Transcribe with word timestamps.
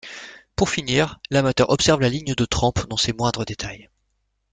Pour 0.55 0.71
finir, 0.71 1.19
l'amateur 1.29 1.69
observe 1.69 2.01
la 2.01 2.09
ligne 2.09 2.33
de 2.33 2.45
trempe 2.45 2.87
dans 2.89 2.97
ses 2.97 3.13
moindres 3.13 3.45
détails. 3.45 3.87